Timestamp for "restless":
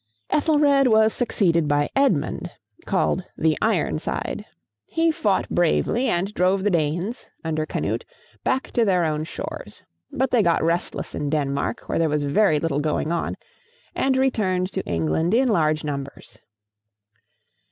10.63-11.13